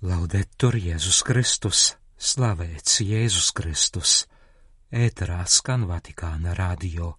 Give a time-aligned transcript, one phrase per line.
[0.00, 1.80] Laudetur Jēzus Kristus,
[2.16, 4.12] slavēts Jēzus Kristus,
[4.88, 7.10] ēterā skan Vatikāna radio.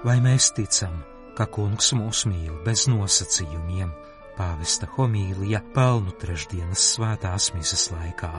[0.00, 0.96] Vai mēs ticam,
[1.36, 3.92] ka kungs mūs mīl bez nosacījumiem?
[4.40, 8.32] Pāvesta homīlija pelnu trešdienas svētās misas laikā.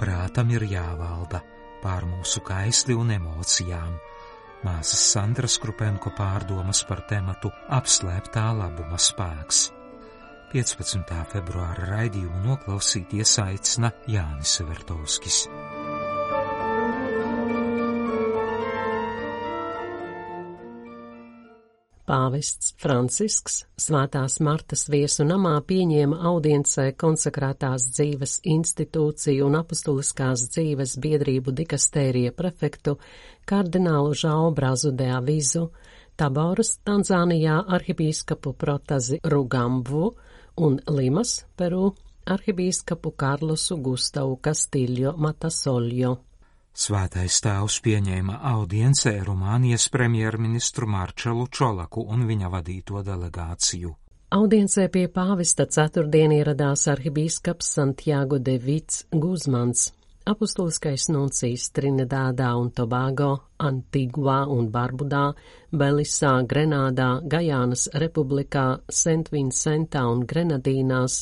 [0.00, 1.44] Prātam ir jāvalda
[1.84, 4.00] pār mūsu kaisli un emocijām.
[4.64, 9.66] Māsas Sandras Krupenko pārdomas par tematu apslēptā labuma spēks.
[10.54, 11.18] 15.
[11.34, 15.42] februāra raidījumu noklausīties aicina Jānis Vertovskis.
[22.04, 31.54] Pāvests Francisks Svētās Martas viesu namā pieņēma audiencē konsekrētās dzīves institūciju un apustuliskās dzīves biedrību
[31.60, 32.98] dikastērija prefektu
[33.48, 35.70] kardinālu Žau Brazu de Avizu,
[36.20, 40.12] Taboras Tanzānijā arhibīskapu Protazi Rugambu
[40.60, 41.94] un Limas, Peru,
[42.36, 46.14] arhibīskapu Karlosu Gustavu Kastīļo Matasoļo.
[46.74, 53.92] Svētais tēvs pieņēma audiencē Rumānijas premjerministru Marčelu Čolaku un viņa vadīto delegāciju.
[54.34, 59.92] Audiencē pie pāvesta ceturtdien ieradās arhibīskaps Santiago de Vits Guzmans,
[60.26, 63.30] apustuliskais nuncijs Trinidādā un Tobago,
[63.62, 65.28] Antigua un Barbudā,
[65.70, 71.20] Belisā, Grenādā, Gajānas republikā, Sentvincentā un Grenadīnās,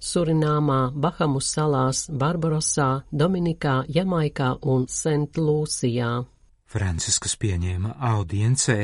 [0.00, 6.10] Surināmā, Bahamu salās, Barbarosā, Dominikā, Jamaikā un Sentlūsijā.
[6.66, 8.78] Franciskas pieņēma audiencē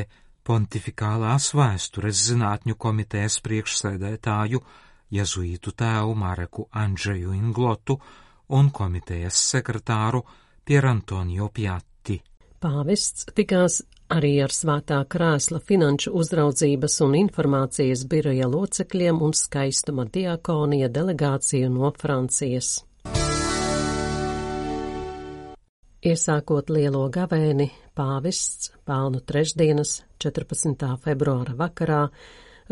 [0.47, 4.61] pontifikālās vēstures zinātņu komitejas priekšsēdētāju
[5.13, 7.99] Jezuītu tēvu Mareku Andžeju Inglotu
[8.57, 10.23] un komitejas sekretāru
[10.65, 12.19] Pierantonio Piatti.
[12.63, 13.81] Pāvests tikās
[14.13, 21.91] arī ar svētā krēsla finanšu uzraudzības un informācijas biroja locekļiem un skaistuma diakonija delegāciju no
[21.97, 22.83] Francijas.
[26.03, 30.89] Iesākot lielo gavēni, pāvests Pānu trešdienas 14.
[30.99, 32.01] februāra vakarā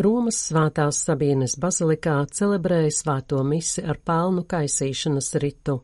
[0.03, 5.80] Romas svētās Sabīnes bazilikā celebrēja svēto misi ar pelnu kaisīšanas ritu.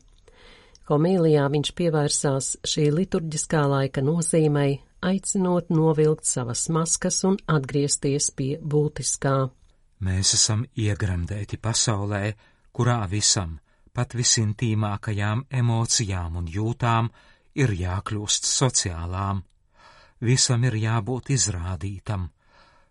[0.88, 9.48] Homīlijā viņš pievērsās šī liturģiskā laika nozīmei aicinot novilkt savas maskas un atgriezties pie būtiskā.
[10.04, 12.22] Mēs esam iegremdēti pasaulē,
[12.72, 13.58] kurā visam,
[13.92, 17.10] pat visintīmākajām emocijām un jūtām,
[17.58, 19.42] ir jākļūst sociālām.
[20.22, 22.28] Visam ir jābūt izrādītam,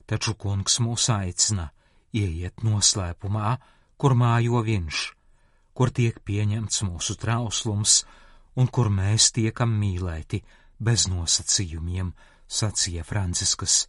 [0.08, 1.70] taču kungs mūs aicina
[2.16, 3.56] ieiet noslēpumā,
[3.98, 5.02] kur mājo viņš,
[5.74, 8.02] kur tiek pieņemts mūsu trauslums
[8.58, 10.42] un kur mēs tiekam mīlēti
[10.80, 12.12] bez nosacījumiem,
[12.48, 13.86] sacīja Franciskas.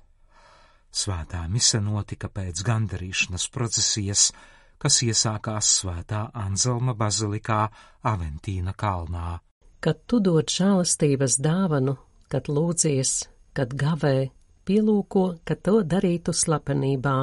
[0.88, 4.30] Svētā mise notika pēc gandarīšanas procesijas,
[4.78, 7.66] kas iesākās Svētā Anzelma bazilikā
[8.08, 9.38] Aventīna kalnā.
[9.84, 11.98] Kad tu dod žēlastības dāvanu,
[12.32, 14.30] kad lūdzies, kad gavē,
[14.68, 17.16] pielūko, ka to darītu slepenībā,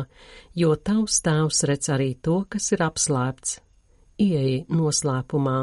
[0.56, 3.60] jo tavs tēvs redz arī to, kas ir apslēpts.
[4.22, 5.58] Ieej noslēpumā.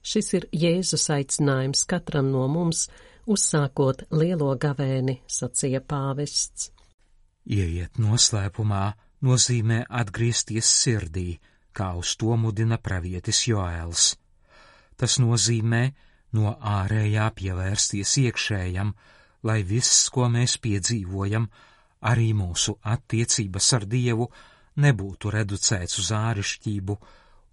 [0.00, 2.86] Šis ir Jēzus aicinājums katram no mums,
[3.30, 6.70] uzsākot lielo gavēni, sacīja pāvests.
[7.50, 8.84] Ieiet noslēpumā
[9.26, 11.38] nozīmē atgriezties sirdī,
[11.72, 14.10] kā uz to mudina pravietis Joēls.
[14.98, 15.82] Tas nozīmē
[16.36, 18.92] no ārējā pievērsties iekšējam,
[19.48, 21.48] lai viss, ko mēs piedzīvojam,
[22.10, 24.28] arī mūsu attiecības ar Dievu,
[24.80, 26.96] nebūtu reducēts uz ārišķību,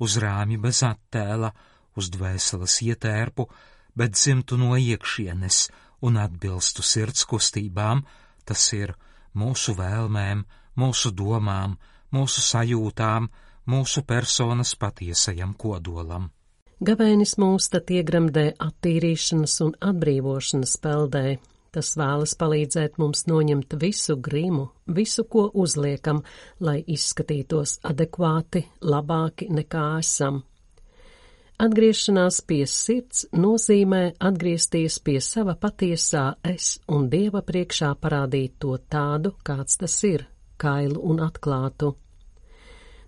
[0.03, 1.51] uz rāmi bez attēla,
[1.97, 3.47] uz dvēseles ietērpu,
[3.97, 5.67] bet dzimtu no iekšienes
[6.05, 8.03] un atbilstu sirds kustībām,
[8.45, 8.93] tas ir
[9.37, 10.45] mūsu vēlmēm,
[10.77, 11.75] mūsu domām,
[12.13, 13.29] mūsu sajūtām,
[13.67, 16.29] mūsu personas patiesajam kodolam.
[16.77, 21.37] Gavēnis mūs tad iegremdē attīrīšanas un atbrīvošanas peldē.
[21.73, 26.21] Tas vēlas palīdzēt mums noņemt visu grimu, visu, ko uzliekam,
[26.63, 30.43] lai izskatītos adekvāti, labāki nekā esam.
[31.57, 39.31] Atgriešanās pie sirds nozīmē atgriezties pie sava patiesā es un Dieva priekšā parādīt to tādu,
[39.41, 40.27] kāds tas ir,
[40.61, 41.95] kailu un atklātu.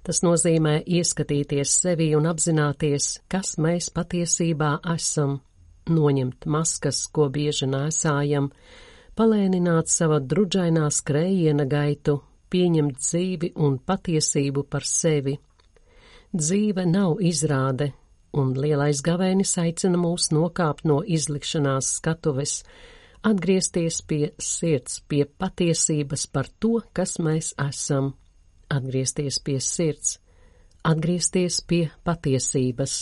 [0.01, 5.37] Tas nozīmē ieskatīties sevi un apzināties, kas mēs patiesībā esam,
[5.93, 8.49] noņemt maskas, ko bieži nēsājam,
[9.13, 12.17] palēnināt sava druģainā skrējiena gaitu,
[12.49, 15.37] pieņemt dzīvi un patiesību par sevi.
[16.33, 17.91] Dzīve nav izrāde,
[18.37, 22.61] un lielais gavēnis aicina mūs nokāpt no izlikšanās skatuves,
[23.25, 28.13] atgriezties pie sirds, pie patiesības par to, kas mēs esam,
[28.69, 30.17] atgriezties pie sirds,
[30.85, 32.99] atgriezties pie patiesības.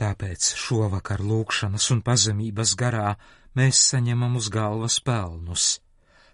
[0.00, 3.14] Tāpēc šovakar lūkšanas un pazemības garā
[3.54, 5.78] mēs saņemam uz galvas pelnus.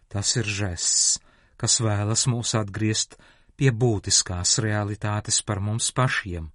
[0.08, 1.20] Tas ir žests,
[1.60, 3.18] kas vēlas mūs atgriezt
[3.60, 6.48] pie būtiskās realitātes par mums pašiem.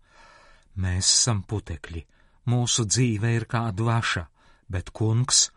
[0.76, 2.02] Mēs esam putekļi,
[2.52, 4.26] mūsu dzīve ir kā dvaša,
[4.72, 5.50] bet kungs,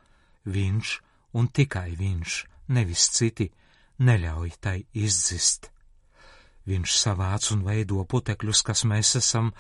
[0.47, 0.93] viņš
[1.39, 2.37] un tikai viņš,
[2.75, 3.49] nevis citi,
[3.99, 5.71] neļauj tai izdzist.
[6.69, 9.53] Viņš savāc un veido putekļus, kas mēs esam,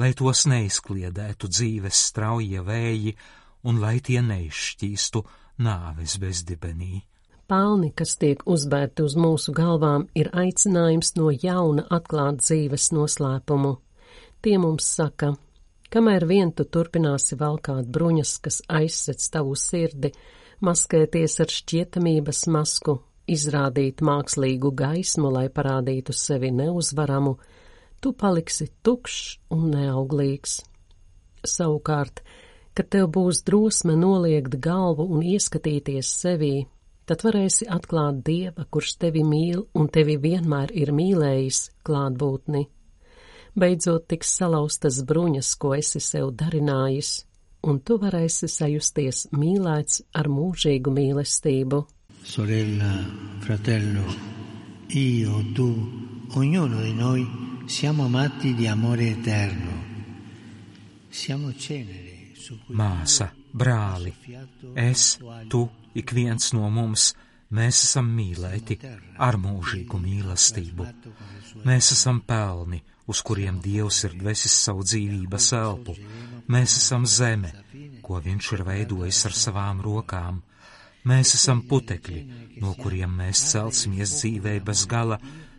[0.00, 3.14] lai tos neizkliedētu dzīves straujie vēji
[3.68, 5.22] un lai tie neizšķīstu
[5.64, 7.04] nāves bezdibenī.
[7.46, 13.76] Palni, kas tiek uzbērti uz mūsu galvām, ir aicinājums no jauna atklāt dzīves noslēpumu.
[14.44, 15.30] Tie mums saka,
[15.88, 20.10] kamēr vien tu turpināsi valkāt bruņas, kas aizsec tavu sirdi,
[20.60, 27.38] maskēties ar šķietamības masku, izrādīt mākslīgu gaismu, lai parādītu sevi neuzvaramu,
[28.04, 30.58] tu paliksi tukšs un neauglīgs.
[31.40, 32.20] Savukārt,
[32.76, 36.66] kad tev būs drosme noliegt galvu un ieskatīties sevī,
[37.08, 42.66] tad varēsi atklāt Dieva, kurš tevi mīl un tevi vienmēr ir mīlējis, klātbūtni.
[43.54, 47.10] Beidzot tiks salauztas bruņas, ko esi sev darinājis,
[47.70, 51.84] un tu varēsi sajusties mīlēts ar mūžīgu mīlestību.
[52.24, 52.90] Sorella,
[53.44, 54.04] fratello,
[54.88, 55.68] io, tu,
[56.34, 57.26] ognuno di noi
[57.66, 59.82] siamo amati di amore eterno.
[61.10, 62.14] Siamo ceneri
[62.68, 64.12] māsa, brāli,
[64.74, 65.18] es,
[65.48, 67.12] tu, ik viens no mums,
[67.54, 68.80] mēs esam mīlēti
[69.22, 70.88] ar mūžīgu mīlestību.
[71.64, 75.94] Mēs esam pelni, uz kuriem Dievs ir dvesis savu dzīvības elpu.
[76.48, 77.52] Mēs esam zeme,
[78.04, 80.42] ko Viņš ir veidojis ar savām rokām.
[81.04, 82.22] Mēs esam putekļi,
[82.62, 85.18] no kuriem mēs celsimies dzīvē bez gala,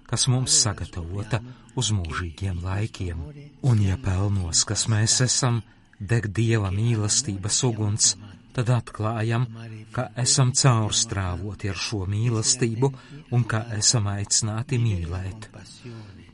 [0.10, 1.42] kas mums sagatavota
[1.78, 3.22] uz mūžīgiem laikiem.
[3.66, 5.62] Un ja pelnos, kas mēs esam,
[6.00, 8.16] deg dieva mīlestības uguns,
[8.56, 9.48] tad atklājam,
[9.96, 12.92] ka esam caurstrāvoti ar šo mīlestību
[13.36, 15.50] un ka esam aicināti mīlēt.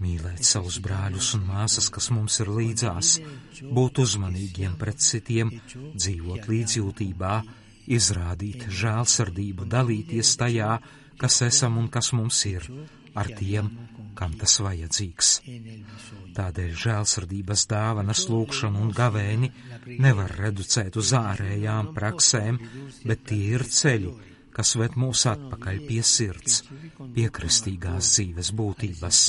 [0.02, 3.16] Mīlēt savus brāļus un māsas, kas mums ir līdzās,
[3.62, 5.54] būt uzmanīgiem pret citiem,
[5.94, 7.36] dzīvot līdzjūtībā,
[7.98, 10.80] izrādīt žēlsardību, dalīties tajā,
[11.22, 12.66] kas esam un kas mums ir,
[13.16, 13.70] ar tiem,
[14.16, 15.30] kam tas vajadzīgs.
[16.36, 19.52] Tādēļ žēlsardības dāvanas lūkšanu un gavēni
[20.00, 22.60] nevar reducēt uz ārējām praksēm,
[23.08, 24.14] bet tie ir ceļi,
[24.56, 26.62] kas ved mūs atpakaļ pie sirds,
[27.16, 29.22] pie kristīgās dzīves būtības.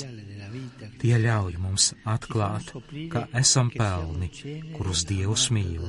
[1.01, 2.73] Tie ļauj mums atklāt,
[3.13, 4.29] ka esam pelni,
[4.77, 5.87] kurus Dievs mīl,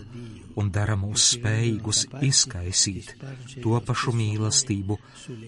[0.59, 3.13] un dara mūs spējīgus izkaisīt
[3.63, 4.99] to pašu mīlestību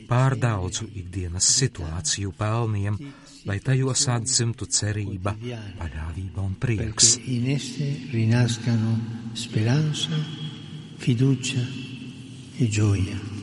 [0.09, 2.99] pār daudzu ikdienas situāciju pelniem,
[3.45, 5.35] lai tajos atzimtu cerība,
[5.79, 7.15] paļāvība un prieks.
[12.55, 13.34] E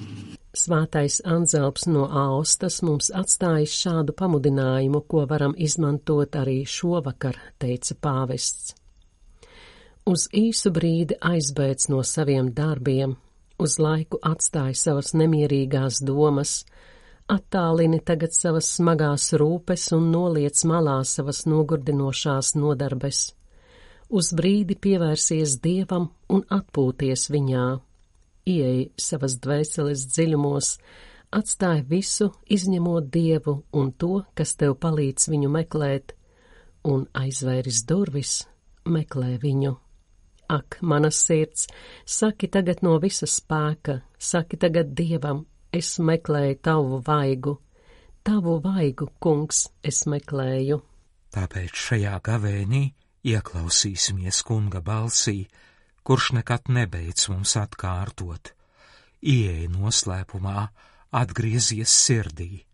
[0.52, 8.74] Svētais Anzelps no Austas mums atstājis šādu pamudinājumu, ko varam izmantot arī šovakar, teica pāvests.
[10.04, 13.14] Uz īsu brīdi aizbēdz no saviem darbiem,
[13.64, 16.52] uz laiku atstāja savas nemierīgās domas,
[17.32, 23.22] attālini tagad savas smagās rūpes un noliec malā savas nogurdinošās nodarbes.
[24.12, 27.64] Uz brīdi pievērsies dievam un atpūties viņā.
[28.48, 30.72] Ieej savas dvēseles dziļumos,
[31.32, 36.16] atstāj visu, izņemot dievu un to, kas tev palīdz viņu meklēt,
[36.88, 38.42] un aizvēris durvis,
[38.84, 39.76] meklē viņu.
[40.52, 41.68] Ak, manas sirds,
[42.04, 47.54] saki tagad no visa spēka, saki tagad dievam, es meklēju tavu vaigu,
[48.26, 50.82] tavu vaigu, kungs, es meklēju.
[51.32, 52.82] Tāpēc šajā gavēnī
[53.32, 55.46] ieklausīsimies kunga balsī,
[56.02, 58.52] kurš nekad nebeidz mums atkārtot.
[59.22, 60.66] Ieej noslēpumā,
[61.14, 62.64] atgriezies sirdī.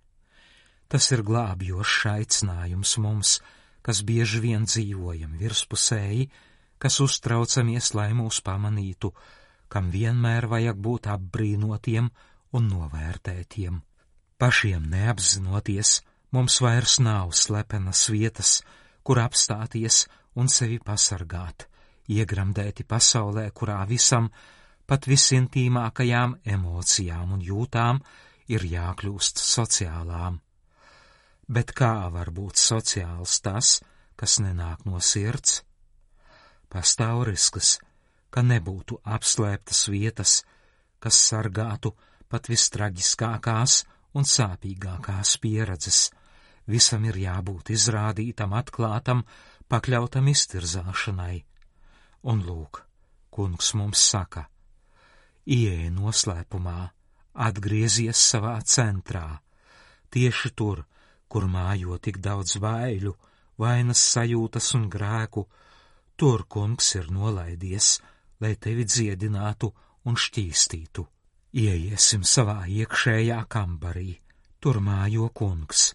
[0.88, 3.34] Tas ir glābjošs aicinājums mums,
[3.84, 6.30] kas bieži vien dzīvojam virspusēji,
[6.80, 9.12] kas uztraucamies, lai mūs pamanītu,
[9.68, 12.08] kam vienmēr vajag būt apbrīnotiem
[12.56, 13.82] un novērtētiem.
[14.40, 15.98] Pašiem neapzinoties,
[16.32, 18.62] mums vairs nav slepenas vietas,
[19.04, 20.06] kur apstāties
[20.38, 21.67] un sevi pasargāt,
[22.08, 24.30] iegramdēti pasaulē, kurā visam,
[24.88, 28.00] pat visintīmākajām emocijām un jūtām
[28.48, 30.40] ir jākļūst sociālām.
[31.48, 33.78] Bet kā var būt sociāls tas,
[34.16, 35.62] kas nenāk no sirds?
[36.68, 37.78] Pastāv risks,
[38.28, 40.42] ka nebūtu apslēptas vietas,
[41.00, 41.94] kas sargātu
[42.28, 43.82] pat vistraģiskākās
[44.18, 46.08] un sāpīgākās pieredzes.
[46.68, 49.24] Visam ir jābūt izrādītam, atklātam,
[49.72, 51.47] pakļautam iztirzāšanai.
[52.26, 52.82] Un lūk,
[53.30, 54.48] kungs mums saka:
[55.46, 56.90] Ieej noslēpumā,
[57.46, 59.38] atgriezies savā centrā,
[60.10, 60.82] tieši tur,
[61.30, 63.12] kur mājo tik daudz vaiļu,
[63.62, 65.44] vainas sajūtas un grēku,
[66.18, 68.00] tur kungs ir nolaidies,
[68.42, 69.70] lai tevi dziedinātu
[70.04, 71.04] un šķīstītu.
[71.54, 74.18] Ieiesim savā iekšējā kambarī,
[74.58, 75.92] tur mājo kungs,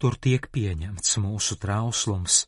[0.00, 2.46] tur tiek pieņemts mūsu trauslums,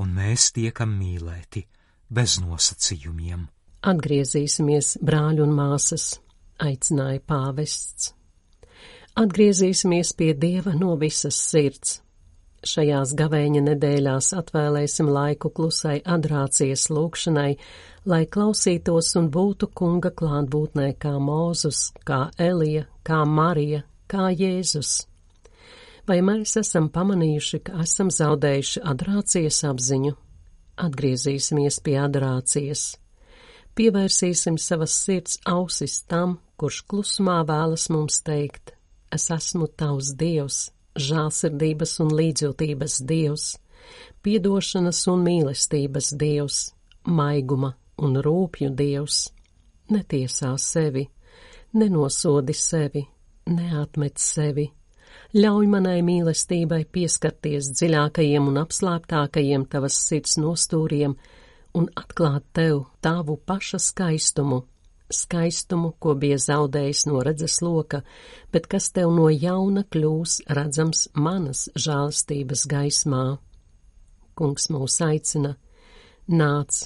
[0.00, 1.66] un mēs tiekam mīlēti
[2.10, 3.46] bez nosacījumiem.
[3.90, 6.12] Atgriezīsimies, brāļi un māsas,
[6.60, 8.12] aicināja pāvests.
[9.20, 12.00] Atgriezīsimies pie Dieva no visas sirds.
[12.60, 17.54] Šajās gavēņa nedēļās atvēlēsim laiku klusai adrācijas lūkšanai,
[18.12, 25.06] lai klausītos un būtu kunga klātbūtnē kā Mūzus, kā Elija, kā Marija, kā Jēzus.
[26.04, 30.16] Vai mēs esam pamanījuši, ka esam zaudējuši adrācijas apziņu?
[30.80, 32.94] Atgriezīsimies pie adrācijas.
[33.76, 38.74] Pievērsīsim savas sirds ausis tam, kurš klusumā vēlas mums teikt
[39.14, 43.46] es esmu tavs dievs, žālsirdības un līdzjūtības dievs,
[44.22, 46.60] piedošanas un mīlestības dievs,
[47.06, 49.24] maiguma un rūpju dievs.
[49.90, 51.08] Netiesā sevi,
[51.74, 53.02] nenosodi sevi,
[53.50, 54.68] neatmet sevi.
[55.30, 61.12] Ļauj manai mīlestībai pieskarties dziļākajiem un apslēptākajiem tavas sirds nostūriem
[61.78, 64.64] un atklāt tev tavu paša skaistumu,
[65.06, 68.00] skaistumu, ko bija zaudējis no redzes loka,
[68.50, 73.26] bet kas tev no jauna kļūs redzams manas žālstības gaismā.
[74.34, 75.52] Kungs mūs aicina,
[76.26, 76.80] nāc,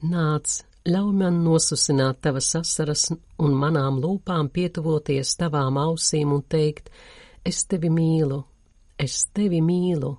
[0.00, 0.54] nāc,
[0.88, 6.88] ļauj man nosusināt tavas asaras un manām lūpām pietuvoties tavām ausīm un teikt,
[7.44, 8.40] es tevi mīlu,
[8.98, 10.14] es tevi mīlu,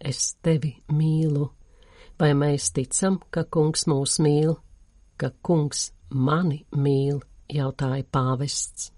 [0.00, 1.50] es tevi mīlu.
[2.18, 4.54] Vai mēs ticam, ka kungs mūs mīl,
[5.18, 8.92] ka kungs mani mīl, jautāja pāvests.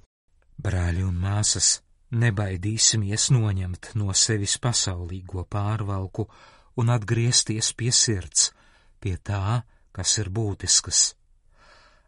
[0.62, 1.80] Brāļi un māsas,
[2.12, 6.26] nebaidīsimies noņemt no sevis pasaulīgo pārvalku
[6.76, 8.50] un atgriezties pie sirds,
[9.00, 9.62] pie tā,
[9.96, 11.02] kas ir būtisks.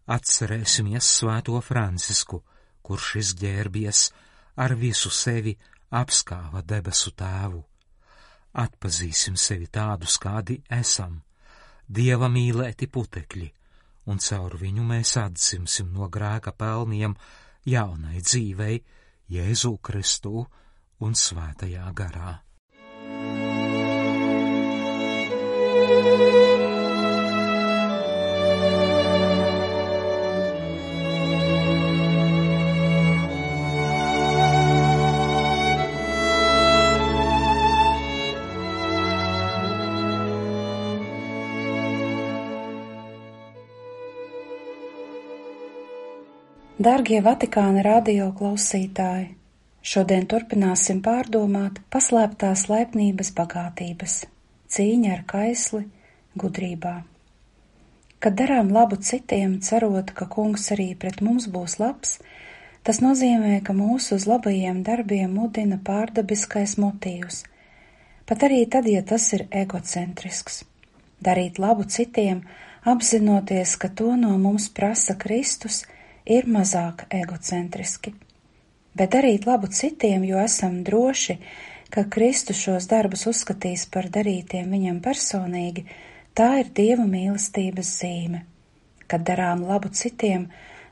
[0.09, 2.43] Atcerēsimies svēto Francisku,
[2.85, 4.07] kurš izģērbies
[4.59, 5.55] ar visu sevi
[5.95, 7.63] apskāva debesu tēvu.
[8.59, 11.21] Atpazīsim sevi tādus, kādi esam,
[11.87, 13.49] dieva mīlēti putekļi,
[14.11, 17.15] un caur viņu mēs atdzimsim no grēka pelniem
[17.69, 18.81] jaunai dzīvei
[19.31, 20.47] Jēzu Kristu
[21.05, 22.39] un Svētajā garā.
[25.89, 26.68] thank you
[46.79, 49.33] Dārgie Vatikāna radio klausītāji,
[49.83, 54.15] šodien turpināsim pārdomāt paslēptās laipnības bagātības,
[54.71, 55.81] cīņa ar kaisli,
[56.39, 56.93] gudrībā.
[58.23, 62.15] Kad darām labu citiem, cerot, ka kungs arī pret mums būs labs,
[62.87, 67.43] tas nozīmē, ka mūsu uz labajiem darbiem mudina pārdabiskais motīvs,
[68.23, 70.63] pat arī tad, ja tas ir egocentrisks.
[71.19, 72.47] Darīt labu citiem,
[72.87, 75.83] apzinoties, ka to no mums prasa Kristus,
[76.29, 78.13] ir mazāk egocentriski.
[78.99, 81.39] Bet darīt labu citiem, jo esam droši,
[81.95, 85.87] ka Kristus šos darbus uzskatīs par darītiem viņam personīgi,
[86.37, 88.43] tā ir Dieva mīlestības zīme.
[89.09, 90.49] Kad darām labu citiem,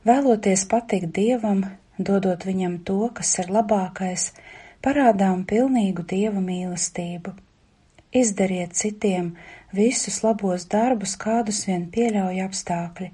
[0.09, 1.67] vēloties patikt Dievam,
[1.99, 4.31] dodot viņam to, kas ir labākais,
[4.81, 7.35] parādām pilnīgu Dieva mīlestību.
[8.17, 9.35] Izdariet citiem
[9.77, 13.11] visus labos darbus, kādus vien pieļauj apstākļi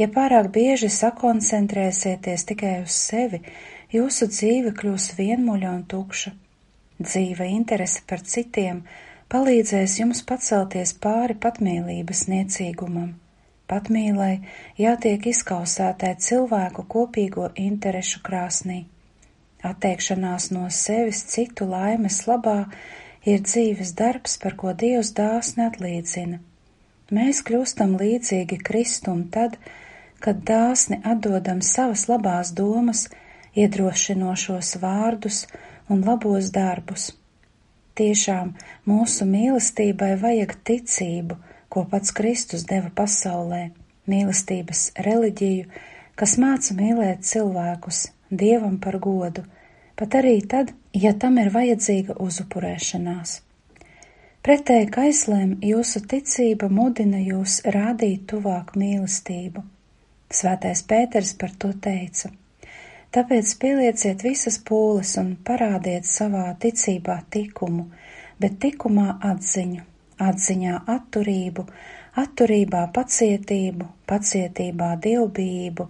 [0.00, 3.42] Ja pārāk bieži sakoncentrēsieties tikai uz sevi,
[3.92, 6.32] jūsu dzīve kļūs vienmuļa un tukša.
[7.02, 8.84] Dzīve interese par citiem
[9.32, 13.10] palīdzēs jums pacelties pāri patmīlības niecīgumam.
[13.68, 14.32] Patmīlai
[14.80, 18.82] jātiek izkausētai cilvēku kopīgo interešu krāsnī.
[19.62, 22.58] Atteikšanās no sevis citu laimes labā
[23.24, 26.40] ir dzīves darbs, par ko Dievs dāsni atlīdzina.
[27.10, 29.56] Mēs kļūstam līdzīgi Kristum tad,
[30.22, 33.08] kad dāsni atdodam savas labās domas,
[33.58, 35.46] iedrošinošos vārdus
[35.90, 37.10] un labos darbus.
[37.98, 38.54] Tiešām
[38.88, 41.36] mūsu mīlestībai vajag ticību,
[41.68, 43.66] ko pats Kristus deva pasaulē,
[44.08, 45.68] mīlestības reliģiju,
[46.16, 49.42] kas māca mīlēt cilvēkus, Dievam par godu,
[49.92, 53.34] pat arī tad, ja tam ir vajadzīga uzupurēšanās.
[54.42, 59.62] Pretēji kaislēm jūsu ticība mudina jūs rādīt tuvāk mīlestību.
[60.34, 62.32] Svētais Pēters par to teica.
[63.14, 67.86] Tāpēc pielieciet visas pūles un parādiet savā ticībā tikumu,
[68.42, 69.86] bet tikumā atziņu,
[70.30, 71.68] atziņā atturību,
[72.24, 75.86] atturībā pacietību, pacietībā dievbijību,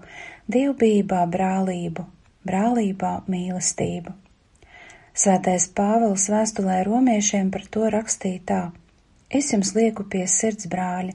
[0.58, 2.04] dievbijībā brālību,
[2.52, 4.18] brālībā mīlestību.
[5.12, 8.60] Svētais Pāvils vēstulē romiešiem par to rakstīja tā:
[9.28, 11.12] Es jums lieku pie sirds, brāļi,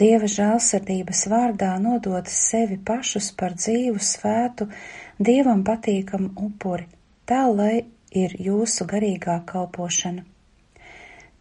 [0.00, 4.66] Dieva žēlsirdības vārdā nodot sevi pašus par dzīvu, svētu,
[5.18, 6.86] Dievam patīkamu upuri,
[7.26, 7.84] tā lai
[8.14, 10.22] ir jūsu garīgā kalpošana.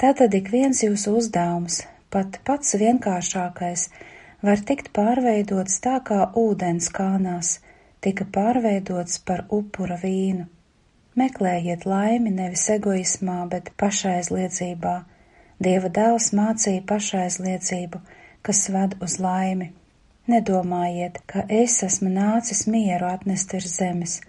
[0.01, 3.89] Tātad ik viens jūsu uzdevums, pat pats vienkāršākais,
[4.45, 7.57] var tikt pārveidots tā kā ūdens kānās
[8.01, 10.45] tika pārveidots par upura vīnu.
[11.17, 14.95] Meklējiet laimi nevis egoismā, bet pašaizliedzībā.
[15.59, 17.99] Dieva dēls mācīja pašaizliedzību,
[18.45, 19.71] kas ved uz laimi.
[20.29, 24.19] Nedomājiet, ka es esmu nācis mieru atnest virs zemes.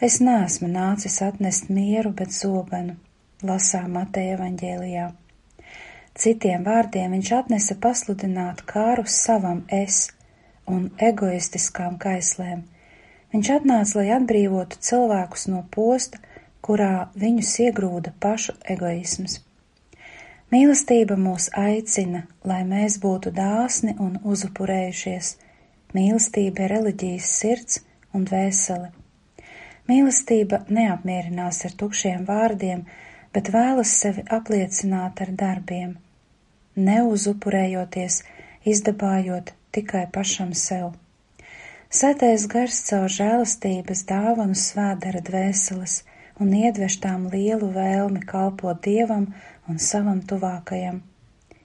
[0.00, 2.96] Es neesmu nācis atnest mieru, bet zobenu.
[3.44, 5.10] Lasām Mateja evaņģēlijā.
[6.22, 10.06] Citiem vārdiem viņš atnesa pasludināt kāru savam es
[10.66, 12.64] un egoistiskām kaislēm.
[13.32, 16.20] Viņš atnāca, lai atbrīvotu cilvēkus no posta,
[16.60, 19.38] kurā viņus iegrūda pašu egoisms.
[20.52, 25.30] Mīlestība mūs aicina, lai mēs būtu dāsni un uzupurējušies.
[25.96, 27.80] Mīlestība ir reliģijas sirds
[28.12, 28.90] un dvēsele.
[29.88, 32.84] Mīlestība neapmierinās ar tukšiem vārdiem,
[33.32, 35.96] bet vēlas sevi apliecināt ar darbiem,
[36.76, 38.20] neuzupurējoties,
[38.68, 40.92] izdabājot tikai pašam sev.
[41.92, 45.98] Sētais gars caur žēlastības dāvanu svēdara dvēseles
[46.40, 49.26] un iedveš tām lielu vēlmi kalpot Dievam
[49.68, 51.02] un savam tuvākajam.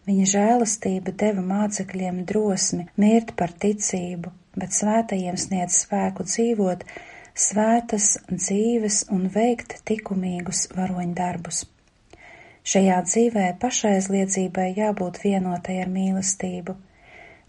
[0.10, 6.84] Viņa žēlastība deva mācekļiem drosmi mirt par ticību, bet svētajiem sniedz spēku dzīvot
[7.48, 11.62] svētas dzīves un veikt likumīgus varoņdarbus.
[12.68, 16.76] Šajā dzīvē pašaizliedzībai jābūt vienotai ar mīlestību.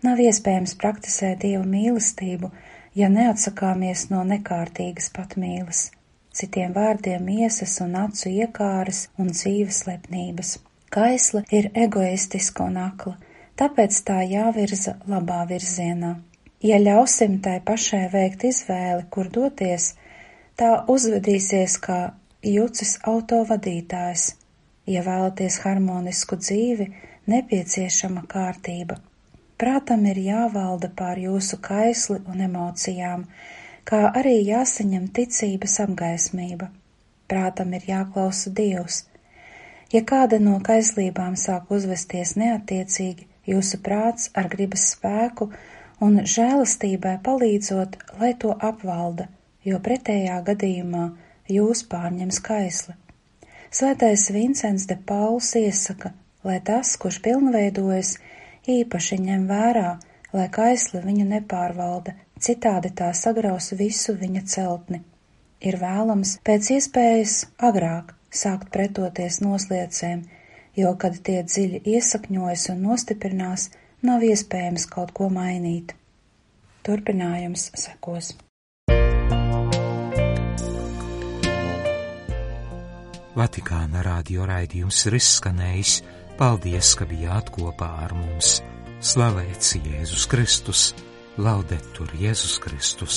[0.06, 2.52] Nav iespējams praktizēt dievu mīlestību,
[2.94, 5.88] ja neatsakāmies no nekārtīgas patmīles,
[6.32, 10.58] citiem vārdiem miesas un acu iekāras un dzīves lepnības.
[10.90, 13.16] Kaisla ir egoistiska un akla,
[13.60, 16.14] tāpēc tā jāvirza labā virzienā.
[16.64, 19.92] Ja ļausim tai pašai veikt izvēli, kur doties,
[20.58, 21.98] tā uzvedīsies kā
[22.42, 24.32] jucis autovadītājs.
[24.88, 26.88] Ja vēlaties harmonisku dzīvi,
[27.28, 28.96] nepieciešama kārtība.
[29.58, 33.24] Prātam ir jāvalda pār jūsu kaisli un emocijām,
[33.90, 36.68] kā arī jāsaņem ticības apgaismība.
[37.28, 39.00] Prātam ir jāklausa Dievs.
[39.92, 45.50] Ja kāda no kaislībām sāk uzvesties neatiecīgi, jūsu prāts ar gribas spēku
[46.04, 49.26] un žēlastībai palīdzot, lai to apvalda,
[49.64, 51.04] jo pretējā gadījumā
[51.50, 52.94] jūs pārņems kaisli.
[53.74, 56.14] Svētais Vincents de Pauls iesaka,
[56.46, 58.14] lai tas, kurš pilnveidojas,
[58.68, 59.90] īpaši ņem vērā,
[60.32, 65.02] lai kaisli viņu nepārvalda, citādi tā sagraus visu viņa celtni.
[65.58, 70.26] Ir vēlams pēc iespējas agrāk sākt pretoties nosliecēm,
[70.78, 73.70] jo, kad tie dziļi iesakņojas un nostiprinās,
[74.02, 75.96] nav iespējams kaut ko mainīt.
[76.86, 78.36] Turpinājums sekos.
[83.38, 85.98] Vatikāna radio raidījums ir izskanējis.
[86.38, 88.60] Paldies, ka bijāt kopā ar mums!
[89.02, 90.82] Slavēts Jēzus Kristus!
[91.34, 93.16] Laudetur Jēzus Kristus!